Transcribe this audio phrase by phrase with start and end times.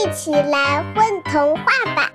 [0.00, 2.10] 一起来混童话吧！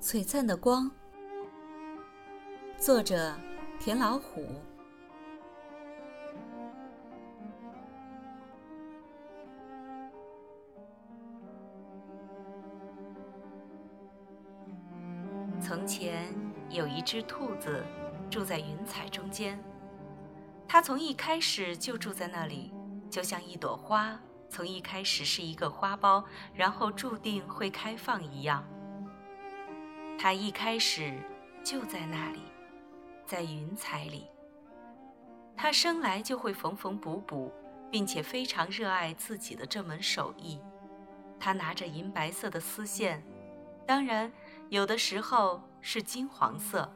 [0.00, 0.90] 璀璨的光，
[2.78, 3.34] 作者
[3.78, 4.42] 田老虎。
[15.68, 16.34] 从前
[16.70, 17.84] 有一只兔子，
[18.30, 19.62] 住在云彩中间。
[20.66, 22.72] 它从一开始就住在那里，
[23.10, 24.18] 就像一朵花，
[24.48, 28.64] 从一开始是一个花苞，然后注定会开放一样。
[30.18, 31.18] 它一开始
[31.62, 32.44] 就在那里，
[33.26, 34.26] 在云彩里。
[35.54, 37.52] 它生来就会缝缝补补，
[37.90, 40.62] 并且非常热爱自己的这门手艺。
[41.38, 43.22] 它拿着银白色的丝线，
[43.86, 44.32] 当然。
[44.70, 46.86] 有的时候是金黄色，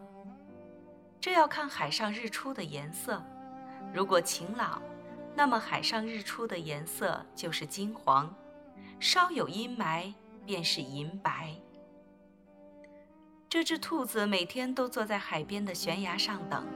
[1.19, 3.23] 这要看海上日出的颜色。
[3.95, 4.83] 如果晴朗，
[5.35, 8.29] 那么海上日出的颜色就是金黄；
[9.01, 10.13] 稍有阴霾，
[10.45, 11.55] 便是银白。
[13.49, 16.67] 这只兔子每天都坐在海边的悬崖上等，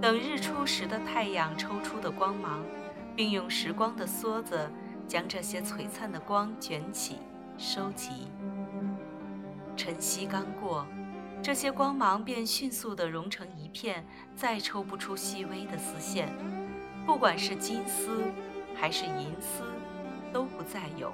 [0.00, 2.64] 等日出时的太阳抽出的光芒，
[3.16, 4.70] 并用时光的梭子
[5.08, 7.18] 将这些璀璨的光卷起、
[7.58, 8.28] 收集。
[9.76, 10.86] 晨曦刚过，
[11.42, 16.32] 这些光芒便迅速地融成一片，再抽不出细微的丝线。
[17.04, 18.24] 不管是金丝
[18.74, 19.62] 还是银丝，
[20.32, 21.12] 都不再有。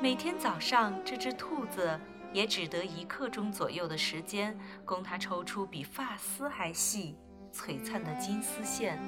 [0.00, 1.98] 每天早上，这只兔子
[2.32, 7.16] 也只得一刻钟左右的时间，供它抽出比发丝还细、
[7.52, 8.98] 璀璨的金丝线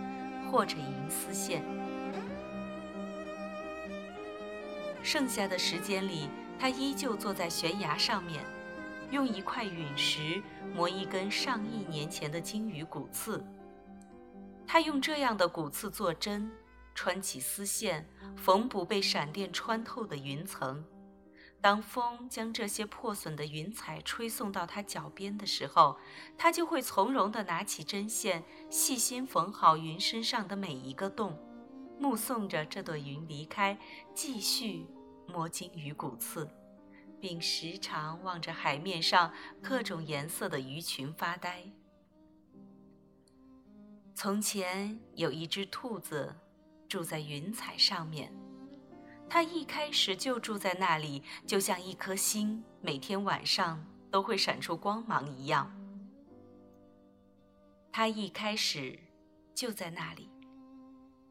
[0.50, 1.62] 或者银丝线。
[5.03, 6.28] 剩下的时间里，
[6.62, 8.41] 他依旧坐在悬崖上面，
[9.10, 10.40] 用一块陨石
[10.73, 13.45] 磨一根上亿年前的鲸鱼骨刺。
[14.64, 16.48] 他用这样的骨刺做针，
[16.95, 20.84] 穿起丝线，缝补被闪电穿透的云层。
[21.61, 25.98] 当风将这些破损的云彩吹送到他脚边的时候，
[26.39, 31.36] 他就会从容地拿起针线，细心缝好云身上的每一个洞，
[31.98, 33.77] 目送着这朵云离开，
[34.14, 34.86] 继续。
[35.33, 36.48] 摸金鱼骨刺，
[37.19, 39.33] 并时常望着海面上
[39.63, 41.65] 各种颜色的鱼群发呆。
[44.15, 46.37] 从前有一只兔子，
[46.89, 48.33] 住在云彩上面。
[49.29, 55.75] 它一开始就住在那里，就像一颗星，每天晚上都会闪出光芒一样。
[57.91, 58.99] 它一开始
[59.55, 60.31] 就在那里，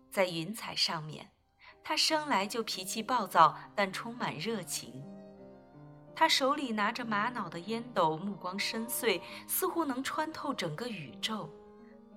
[0.10, 1.30] 在云彩上面。
[1.84, 5.04] 他生来就脾气暴躁，但充满热情。
[6.16, 11.50] 他手里拿着玛瑙的烟斗，目光深邃，似乎能穿透整个宇宙。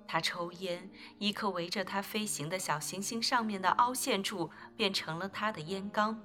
[0.07, 6.21] 他抽烟，一颗围着他飞行的小行星上面的凹陷处变成了他的烟缸。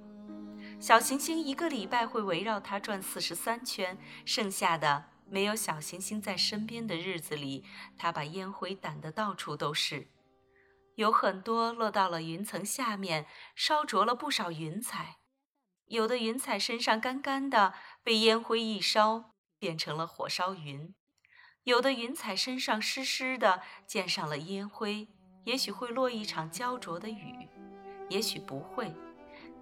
[0.78, 3.96] 小行星一个礼拜会围绕他转四十三圈，
[4.26, 7.64] 剩下的没有小行星在身边的日子里，
[7.96, 10.06] 他把烟灰掸得到处都是。
[11.00, 13.24] 有很多落到了云层下面，
[13.54, 15.20] 烧灼了不少云彩。
[15.86, 17.72] 有的云彩身上干干的，
[18.02, 20.92] 被烟灰一烧，变成了火烧云；
[21.62, 25.08] 有的云彩身上湿湿的，溅上了烟灰，
[25.44, 27.48] 也许会落一场焦灼的雨，
[28.10, 28.94] 也许不会。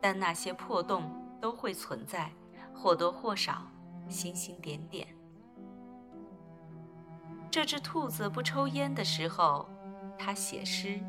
[0.01, 2.33] 但那些破洞都会存在，
[2.75, 3.71] 或多或少，
[4.09, 5.07] 星星点点。
[7.49, 9.71] 这只兔子不抽烟的时候，
[10.19, 11.01] 它写诗。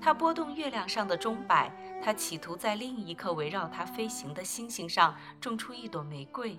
[0.00, 1.70] 它拨动月亮上的钟摆，
[2.02, 6.58] 它企图在另一颗围绕它飞行的星星上种出一朵玫瑰。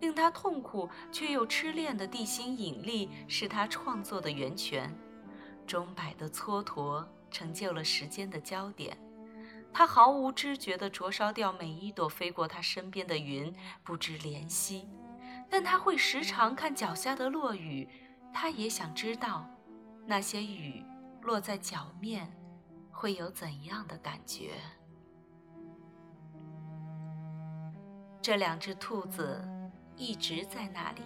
[0.00, 4.94] 令它痛苦却又痴恋的地心引力是它创作的源泉。
[5.66, 8.96] 钟摆的蹉跎成就了时间的焦点。
[9.72, 14.86] 它毫无知觉地灼烧掉每一朵飞过它身边的云，不知怜惜。
[15.48, 17.88] 但它会时常看脚下的落雨，
[18.32, 19.46] 它也想知道
[20.06, 20.84] 那些雨。
[21.26, 22.32] 落在脚面，
[22.92, 24.52] 会有怎样的感觉？
[28.22, 29.44] 这两只兔子
[29.96, 31.02] 一直在那里，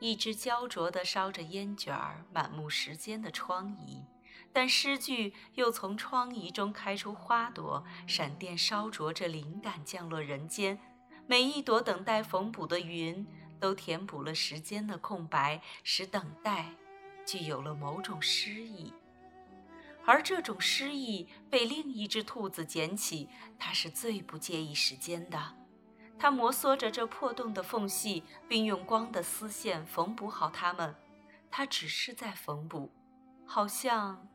[0.00, 4.04] 一只焦灼地烧着烟卷儿，满目时间的疮痍；
[4.52, 10.78] 但诗句又从疮痍中开出花朵，闪电烧灼着灵感降落人间。
[11.26, 13.26] 每一朵等待缝补的云，
[13.58, 16.74] 都填补了时间的空白，使等待。
[17.24, 18.92] 具有了某种诗意，
[20.04, 23.28] 而这种诗意被另一只兔子捡起，
[23.58, 25.56] 它是最不介意时间的。
[26.18, 30.94] 它摩挲着这破洞的缝隙，并用光的丝线缝补好它们。
[31.50, 32.92] 它只是在缝补，
[33.46, 34.28] 好像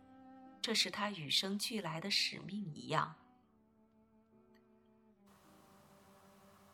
[0.61, 3.15] 这是它与生俱来的使命一样。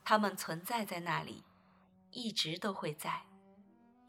[0.03, 1.43] 它们存在在那里，
[2.11, 3.21] 一直都会在。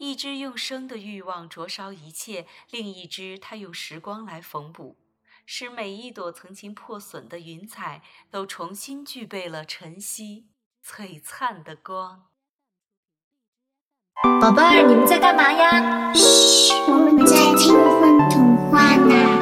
[0.03, 4.97] 一只用生的欲望灼烧一切，另一只它用时光来缝补，
[5.47, 10.49] 使每一朵曾经破损的云彩都重新具备了晨曦
[10.85, 12.25] 璀璨的光。
[14.41, 16.13] 宝贝儿，你们在干嘛呀？
[16.13, 19.42] 嘘，我们在听风童话呢。